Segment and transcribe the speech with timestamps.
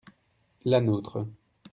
[0.63, 1.19] la nôtre.